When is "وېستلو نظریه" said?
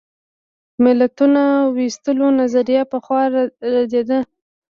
1.77-2.83